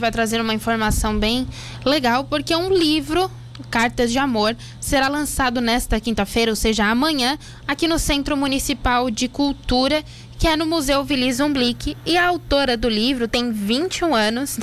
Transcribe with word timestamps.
gente 0.00 0.02
vai 0.02 0.10
trazer 0.10 0.40
uma 0.40 0.54
informação 0.54 1.18
bem 1.18 1.46
legal, 1.84 2.24
porque 2.24 2.56
um 2.56 2.72
livro 2.72 3.30
Cartas 3.70 4.10
de 4.10 4.18
Amor 4.18 4.56
será 4.80 5.08
lançado 5.08 5.60
nesta 5.60 6.00
quinta-feira, 6.00 6.50
ou 6.50 6.56
seja, 6.56 6.86
amanhã, 6.86 7.38
aqui 7.68 7.86
no 7.86 7.98
Centro 7.98 8.34
Municipal 8.34 9.10
de 9.10 9.28
Cultura, 9.28 10.02
que 10.38 10.48
é 10.48 10.56
no 10.56 10.64
Museu 10.64 11.04
Vilis 11.04 11.38
Umblick. 11.38 11.94
E 12.06 12.16
a 12.16 12.26
autora 12.26 12.78
do 12.78 12.88
livro 12.88 13.28
tem 13.28 13.52
21 13.52 14.14
anos 14.14 14.58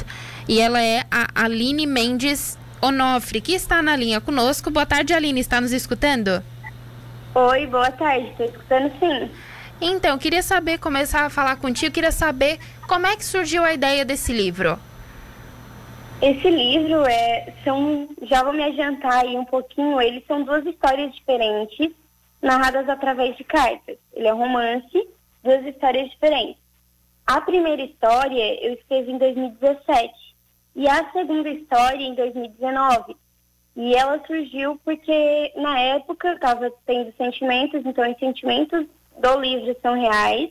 e 0.47 0.59
ela 0.59 0.81
é 0.81 1.05
a 1.11 1.27
Aline 1.35 1.85
Mendes 1.85 2.57
Onofre, 2.81 3.39
que 3.39 3.53
está 3.53 3.83
na 3.83 3.95
linha 3.95 4.19
conosco. 4.19 4.71
Boa 4.71 4.87
tarde, 4.87 5.13
Aline. 5.13 5.39
Está 5.39 5.61
nos 5.61 5.71
escutando? 5.71 6.43
Oi, 7.35 7.67
boa 7.67 7.91
tarde. 7.91 8.29
Estou 8.29 8.47
escutando 8.47 8.91
sim. 8.99 9.29
Então, 9.79 10.17
queria 10.17 10.41
saber, 10.41 10.79
começar 10.79 11.25
a 11.25 11.29
falar 11.29 11.57
contigo, 11.57 11.93
queria 11.93 12.11
saber 12.11 12.57
como 12.87 13.05
é 13.05 13.15
que 13.15 13.23
surgiu 13.23 13.63
a 13.63 13.71
ideia 13.71 14.03
desse 14.03 14.33
livro. 14.33 14.79
Esse 16.21 16.49
livro 16.49 17.05
é, 17.05 17.53
são, 17.63 18.09
já 18.23 18.43
vou 18.43 18.51
me 18.51 18.63
adiantar 18.63 19.23
aí 19.23 19.37
um 19.37 19.45
pouquinho, 19.45 20.01
eles 20.01 20.25
são 20.25 20.41
duas 20.43 20.65
histórias 20.65 21.13
diferentes, 21.13 21.91
narradas 22.41 22.89
através 22.89 23.37
de 23.37 23.43
cartas. 23.43 23.97
Ele 24.13 24.27
é 24.27 24.33
um 24.33 24.39
romance, 24.39 25.09
duas 25.43 25.63
histórias 25.65 26.09
diferentes. 26.09 26.57
A 27.25 27.39
primeira 27.41 27.83
história 27.83 28.65
eu 28.65 28.73
escrevi 28.73 29.11
em 29.11 29.17
2017 29.19 30.13
e 30.75 30.89
a 30.89 31.11
segunda 31.11 31.49
história 31.49 32.03
em 32.03 32.15
2019. 32.15 33.15
E 33.75 33.93
ela 33.93 34.19
surgiu 34.25 34.79
porque 34.83 35.53
na 35.55 35.79
época 35.79 36.33
estava 36.33 36.71
tendo 36.87 37.13
sentimentos, 37.15 37.85
então 37.85 38.09
os 38.09 38.17
sentimentos 38.17 38.87
do 39.19 39.39
livro 39.39 39.75
são 39.83 39.93
reais 39.93 40.49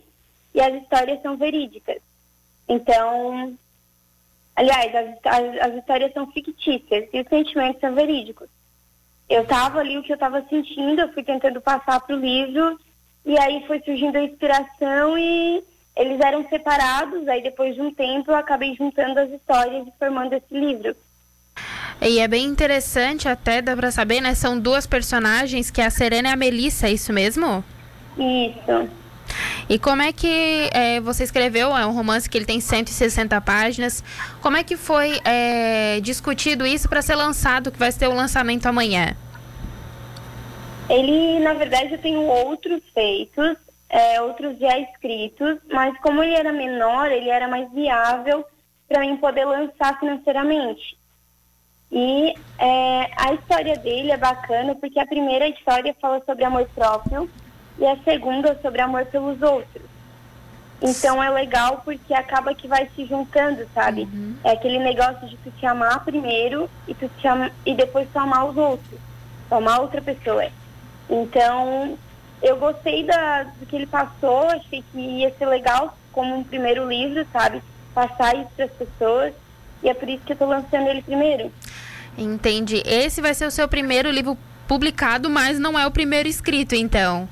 e 0.55 0.61
as 0.61 0.81
histórias 0.81 1.21
são 1.21 1.35
verídicas. 1.35 2.01
Então, 2.69 3.57
aliás, 4.57 4.93
as, 4.93 5.07
as, 5.23 5.67
as 5.69 5.75
histórias 5.75 6.11
são 6.11 6.29
fictícias 6.31 7.07
e 7.13 7.21
os 7.21 7.27
sentimentos 7.27 7.79
são 7.79 7.93
verídicos. 7.93 8.49
Eu 9.29 9.43
estava 9.43 9.79
ali 9.79 9.97
o 9.97 10.03
que 10.03 10.11
eu 10.11 10.15
estava 10.15 10.43
sentindo, 10.49 11.01
eu 11.01 11.13
fui 11.13 11.23
tentando 11.23 11.61
passar 11.61 12.01
para 12.01 12.15
o 12.15 12.19
livro 12.19 12.77
e 13.25 13.37
aí 13.37 13.63
foi 13.67 13.79
surgindo 13.81 14.17
a 14.17 14.23
inspiração 14.23 15.17
e 15.17 15.63
eles 15.95 16.19
eram 16.19 16.47
separados, 16.49 17.27
aí 17.27 17.43
depois 17.43 17.75
de 17.75 17.81
um 17.81 17.93
tempo 17.93 18.31
eu 18.31 18.35
acabei 18.35 18.75
juntando 18.75 19.19
as 19.19 19.29
histórias 19.29 19.87
e 19.87 19.93
formando 19.99 20.33
esse 20.33 20.53
livro. 20.53 20.95
E 22.01 22.19
é 22.19 22.27
bem 22.27 22.45
interessante, 22.45 23.27
até 23.27 23.61
dá 23.61 23.75
para 23.75 23.91
saber, 23.91 24.21
né? 24.21 24.33
São 24.33 24.59
duas 24.59 24.85
personagens, 24.85 25.69
que 25.71 25.81
é 25.81 25.85
a 25.85 25.89
Serena 25.89 26.29
e 26.29 26.31
a 26.31 26.35
Melissa, 26.35 26.87
é 26.87 26.91
isso 26.91 27.11
mesmo? 27.11 27.63
Isso. 28.17 28.89
E 29.69 29.77
como 29.77 30.01
é 30.01 30.13
que 30.13 30.69
é, 30.71 31.01
você 31.01 31.23
escreveu? 31.25 31.75
É 31.75 31.85
um 31.85 31.91
romance 31.91 32.29
que 32.29 32.37
ele 32.37 32.45
tem 32.45 32.61
160 32.61 33.39
páginas. 33.41 34.01
Como 34.41 34.55
é 34.55 34.63
que 34.63 34.77
foi 34.77 35.19
é, 35.25 35.99
discutido 35.99 36.65
isso 36.65 36.87
para 36.87 37.01
ser 37.01 37.15
lançado, 37.15 37.71
que 37.71 37.77
vai 37.77 37.91
ser 37.91 38.07
o 38.07 38.13
lançamento 38.13 38.65
amanhã? 38.65 39.13
Ele, 40.89 41.39
na 41.39 41.53
verdade, 41.53 41.93
eu 41.93 41.97
tenho 41.97 42.21
outros 42.21 42.81
feitos, 42.93 43.57
é, 43.89 44.21
outros 44.21 44.57
já 44.57 44.79
escritos, 44.79 45.57
mas 45.69 45.97
como 45.99 46.23
ele 46.23 46.33
era 46.33 46.53
menor, 46.53 47.11
ele 47.11 47.29
era 47.29 47.49
mais 47.49 47.69
viável 47.73 48.45
para 48.87 49.01
mim 49.01 49.17
poder 49.17 49.43
lançar 49.43 49.99
financeiramente. 49.99 50.97
E 51.91 52.33
é, 52.57 53.11
a 53.17 53.33
história 53.33 53.77
dele 53.77 54.11
é 54.11 54.17
bacana 54.17 54.75
porque 54.75 54.99
a 54.99 55.05
primeira 55.05 55.47
história 55.49 55.93
fala 56.01 56.21
sobre 56.25 56.45
amor 56.45 56.69
próprio 56.73 57.29
e 57.79 57.85
a 57.85 57.97
segunda 58.03 58.57
sobre 58.61 58.81
amor 58.81 59.05
pelos 59.05 59.41
outros. 59.41 59.83
Então 60.81 61.23
é 61.23 61.29
legal 61.29 61.81
porque 61.83 62.13
acaba 62.13 62.53
que 62.53 62.67
vai 62.67 62.87
se 62.95 63.05
juntando, 63.05 63.67
sabe? 63.73 64.01
Uhum. 64.03 64.35
É 64.43 64.51
aquele 64.51 64.77
negócio 64.77 65.27
de 65.27 65.35
tu 65.37 65.51
te 65.51 65.65
amar 65.65 66.03
primeiro 66.03 66.69
e 66.87 66.93
tu 66.93 67.09
te 67.17 67.27
ama, 67.27 67.51
e 67.65 67.73
depois 67.73 68.07
tu 68.11 68.19
amar 68.19 68.45
os 68.45 68.55
outros, 68.55 68.99
amar 69.49 69.81
outra 69.81 70.01
pessoa. 70.01 70.47
Então 71.09 71.97
eu 72.41 72.57
gostei 72.57 73.03
da, 73.03 73.43
do 73.43 73.65
que 73.65 73.75
ele 73.75 73.87
passou, 73.87 74.49
achei 74.49 74.83
que 74.91 74.99
ia 74.99 75.33
ser 75.35 75.47
legal 75.47 75.97
como 76.11 76.35
um 76.35 76.43
primeiro 76.43 76.87
livro, 76.87 77.25
sabe? 77.33 77.61
Passar 77.93 78.35
isso 78.35 78.49
para 78.55 78.65
as 78.65 78.71
pessoas 78.71 79.33
e 79.81 79.89
é 79.89 79.93
por 79.93 80.07
isso 80.07 80.23
que 80.23 80.33
eu 80.33 80.35
estou 80.35 80.47
lançando 80.47 80.87
ele 80.87 81.01
primeiro. 81.01 81.51
Entendi. 82.15 82.83
Esse 82.85 83.19
vai 83.19 83.33
ser 83.33 83.47
o 83.47 83.51
seu 83.51 83.67
primeiro 83.67 84.11
livro 84.11 84.37
publicado, 84.67 85.29
mas 85.29 85.57
não 85.57 85.77
é 85.77 85.87
o 85.87 85.91
primeiro 85.91 86.27
escrito, 86.27 86.75
então. 86.75 87.27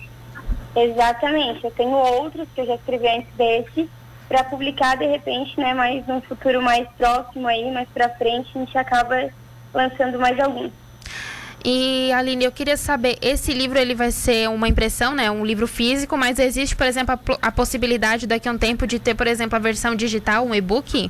Exatamente. 0.76 1.64
Eu 1.64 1.72
tenho 1.72 1.96
outros 1.96 2.48
que 2.54 2.62
eu 2.62 2.66
já 2.66 2.76
escrevi 2.76 3.08
antes 3.08 3.34
desse 3.36 3.90
para 4.28 4.44
publicar 4.44 4.98
de 4.98 5.06
repente, 5.06 5.58
né? 5.60 5.74
Mas 5.74 6.06
num 6.08 6.22
futuro 6.22 6.62
mais 6.62 6.88
próximo 6.98 7.48
aí, 7.48 7.72
mais 7.72 7.88
para 7.90 8.10
frente, 8.10 8.50
a 8.56 8.60
gente 8.60 8.78
acaba 8.78 9.30
lançando 9.74 10.20
mais 10.20 10.40
alguns. 10.40 10.72
E 11.68 12.12
Aline, 12.14 12.46
eu 12.46 12.52
queria 12.52 12.78
saber, 12.78 13.18
esse 13.24 13.52
livro 13.52 13.80
ele 13.80 13.96
vai 13.96 14.12
ser 14.12 14.48
uma 14.50 14.68
impressão, 14.68 15.16
né, 15.16 15.32
um 15.32 15.44
livro 15.44 15.66
físico, 15.66 16.16
mas 16.16 16.38
existe, 16.38 16.76
por 16.76 16.86
exemplo, 16.86 17.16
a, 17.16 17.48
a 17.48 17.52
possibilidade 17.52 18.28
daqui 18.28 18.48
a 18.48 18.52
um 18.52 18.58
tempo 18.58 18.86
de 18.86 19.00
ter, 19.00 19.16
por 19.16 19.26
exemplo, 19.26 19.56
a 19.56 19.60
versão 19.60 19.96
digital, 19.96 20.46
um 20.46 20.54
e-book? 20.54 21.10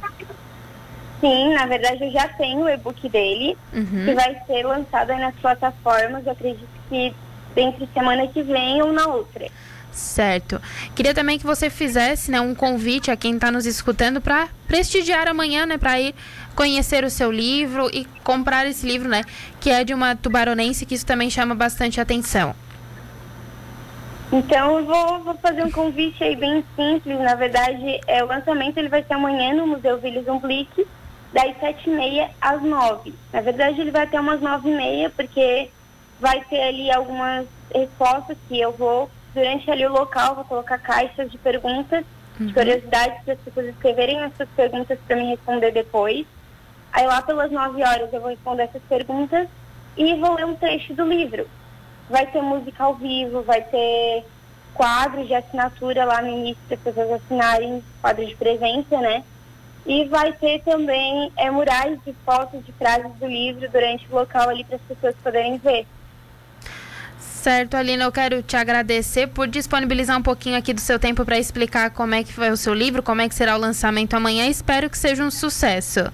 Sim, 1.20 1.54
na 1.54 1.66
verdade 1.66 2.06
eu 2.06 2.12
já 2.12 2.30
tenho 2.30 2.62
o 2.62 2.70
e-book 2.70 3.10
dele, 3.10 3.58
uhum. 3.74 4.06
que 4.06 4.14
vai 4.14 4.42
ser 4.48 4.66
lançado 4.66 5.12
aí 5.12 5.20
nas 5.20 5.36
plataformas, 5.36 6.26
eu 6.26 6.32
acredito 6.32 6.70
que 6.88 7.14
entre 7.62 7.88
semana 7.94 8.28
que 8.28 8.42
vem 8.42 8.82
ou 8.82 8.92
na 8.92 9.08
outra. 9.08 9.48
Certo. 9.92 10.62
Queria 10.94 11.14
também 11.14 11.40
que 11.40 11.46
você 11.46 11.70
fizesse 11.70 12.30
né, 12.30 12.42
um 12.42 12.54
convite 12.54 13.10
a 13.10 13.16
quem 13.16 13.36
está 13.36 13.50
nos 13.50 13.66
escutando 13.66 14.20
para 14.20 14.50
prestigiar 14.68 15.28
amanhã, 15.28 15.66
né, 15.66 15.78
para 15.78 16.00
ir 16.00 16.14
conhecer 16.54 17.06
o 17.06 17.10
seu 17.10 17.32
livro 17.32 17.90
e 17.94 18.06
comprar 18.22 18.68
esse 18.68 18.86
livro, 18.86 19.08
né, 19.08 19.24
que 19.60 19.70
é 19.70 19.86
de 19.86 19.94
uma 19.94 20.14
tubaronense, 20.14 20.86
que 20.86 20.96
isso 20.96 21.06
também 21.06 21.30
chama 21.30 21.56
bastante 21.56 22.02
atenção. 22.02 22.54
Então 24.34 24.80
eu 24.80 24.86
vou, 24.86 25.20
vou 25.20 25.36
fazer 25.36 25.64
um 25.64 25.72
convite 25.72 26.22
aí 26.22 26.36
bem 26.36 26.64
simples. 26.76 27.18
Na 27.20 27.36
verdade, 27.36 28.02
é, 28.06 28.22
o 28.22 28.28
lançamento 28.28 28.78
ele 28.78 28.90
vai 28.90 29.02
ser 29.02 29.14
amanhã 29.14 29.54
no 29.54 29.66
Museu 29.66 30.00
Willis 30.04 30.28
Umblick, 30.28 30.86
das 31.32 31.58
sete 31.60 31.90
e 31.90 31.94
meia 31.94 32.30
às 32.42 32.62
nove. 32.62 33.14
Na 33.32 33.40
verdade, 33.40 33.80
ele 33.80 33.92
vai 33.92 34.04
até 34.04 34.20
umas 34.20 34.42
nove 34.42 34.70
e 34.70 34.76
meia, 34.76 35.10
porque 35.10 35.70
vai 36.20 36.44
ter 36.46 36.62
ali 36.62 36.92
algumas 36.92 37.46
respostas 37.74 38.38
que 38.48 38.60
eu 38.60 38.72
vou, 38.72 39.10
durante 39.34 39.70
ali 39.70 39.86
o 39.86 39.92
local, 39.92 40.36
vou 40.36 40.46
colocar 40.46 40.78
caixas 40.78 41.32
de 41.32 41.38
perguntas, 41.38 42.06
uhum. 42.40 42.48
de 42.48 42.54
curiosidades 42.54 43.24
para 43.24 43.34
as 43.34 43.40
pessoas 43.40 43.68
escreverem 43.68 44.24
as 44.24 44.36
suas 44.36 44.50
perguntas 44.50 44.98
para 45.06 45.16
me 45.16 45.26
responder 45.26 45.72
depois. 45.72 46.26
Aí 46.94 47.06
lá 47.06 47.22
pelas 47.22 47.52
9 47.52 47.84
horas 47.84 48.14
eu 48.14 48.22
vou 48.22 48.30
responder 48.30 48.64
essas 48.64 48.82
perguntas 48.84 49.48
e 49.98 50.16
vou 50.16 50.34
ler 50.34 50.46
um 50.46 50.56
trecho 50.56 50.94
do 50.94 51.06
livro. 51.06 51.48
Vai 52.10 52.26
ter 52.28 52.42
música 52.42 52.84
ao 52.84 52.96
vivo, 52.96 53.42
vai 53.42 53.62
ter 53.62 54.26
quadros 54.74 55.28
de 55.28 55.34
assinatura 55.34 56.06
lá 56.06 56.22
no 56.22 56.30
início 56.30 56.62
para 56.68 56.76
as 56.76 56.84
pessoas 56.84 57.12
assinarem, 57.12 57.84
quadro 58.02 58.26
de 58.26 58.36
presença, 58.36 59.02
né? 59.02 59.24
E 59.86 60.06
vai 60.06 60.34
ter 60.34 60.62
também 60.64 61.32
é, 61.38 61.50
murais 61.50 62.00
de 62.06 62.14
fotos 62.26 62.66
de 62.66 62.72
frases 62.74 63.12
do 63.14 63.28
livro 63.28 63.70
durante 63.70 64.08
o 64.10 64.16
local 64.16 64.50
ali 64.50 64.64
para 64.64 64.78
as 64.78 64.82
pessoas 64.82 65.16
poderem 65.24 65.58
ver. 65.58 65.86
Certo, 67.46 67.78
Aline, 67.78 68.02
eu 68.02 68.12
quero 68.12 68.42
te 68.42 68.58
agradecer 68.58 69.28
por 69.28 69.48
disponibilizar 69.48 70.18
um 70.18 70.24
pouquinho 70.24 70.58
aqui 70.58 70.74
do 70.74 70.82
seu 70.82 70.98
tempo 70.98 71.24
para 71.24 71.38
explicar 71.38 71.92
como 71.92 72.16
é 72.16 72.24
que 72.24 72.34
foi 72.34 72.50
o 72.50 72.58
seu 72.58 72.74
livro, 72.74 73.04
como 73.04 73.22
é 73.22 73.30
que 73.30 73.36
será 73.36 73.56
o 73.56 73.60
lançamento 73.60 74.16
amanhã. 74.16 74.48
Espero 74.48 74.90
que 74.90 74.98
seja 74.98 75.24
um 75.24 75.30
sucesso. 75.30 76.12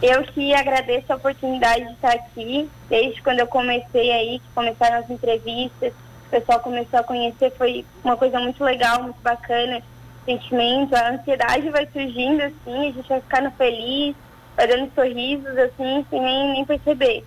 Eu 0.00 0.22
que 0.22 0.54
agradeço 0.54 1.12
a 1.12 1.16
oportunidade 1.16 1.84
de 1.84 1.90
estar 1.94 2.12
aqui. 2.12 2.70
Desde 2.88 3.20
quando 3.22 3.40
eu 3.40 3.48
comecei 3.48 4.12
aí, 4.12 4.38
que 4.38 4.48
começaram 4.54 4.98
as 4.98 5.10
entrevistas, 5.10 5.92
o 6.28 6.30
pessoal 6.30 6.60
começou 6.60 7.00
a 7.00 7.02
conhecer, 7.02 7.52
foi 7.58 7.84
uma 8.04 8.16
coisa 8.16 8.38
muito 8.38 8.62
legal, 8.62 9.02
muito 9.02 9.20
bacana. 9.20 9.82
Sentimento, 10.24 10.94
a 10.94 11.10
ansiedade 11.10 11.68
vai 11.70 11.88
surgindo 11.92 12.40
assim, 12.40 12.88
a 12.88 12.92
gente 12.92 13.08
vai 13.08 13.20
ficando 13.20 13.50
feliz, 13.58 14.14
vai 14.56 14.68
dando 14.68 14.94
sorrisos 14.94 15.58
assim, 15.58 16.06
sem 16.08 16.22
nem, 16.22 16.52
nem 16.52 16.64
perceber. 16.64 17.24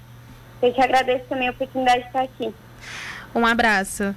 Eu 0.61 0.73
te 0.73 0.79
agradeço 0.79 1.25
também 1.27 1.49
a 1.49 1.51
oportunidade 1.51 1.99
de 1.99 2.07
estar 2.07 2.21
aqui. 2.21 2.53
Um 3.33 3.45
abraço. 3.45 4.15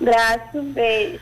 Abraço, 0.00 0.62
beijo. 0.62 1.18